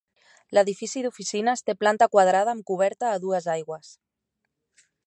L'edifici 0.57 1.03
d'oficines 1.07 1.63
té 1.67 1.75
planta 1.83 2.09
quadrada 2.17 2.55
amb 2.57 2.67
coberta 2.73 3.13
a 3.13 3.21
dues 3.29 3.51
aigües. 3.59 3.95